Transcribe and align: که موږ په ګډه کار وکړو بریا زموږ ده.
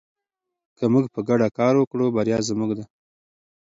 که 0.77 0.85
موږ 0.93 1.05
په 1.13 1.19
ګډه 1.29 1.47
کار 1.57 1.73
وکړو 1.77 2.05
بریا 2.15 2.37
زموږ 2.49 2.71
ده. 2.77 2.83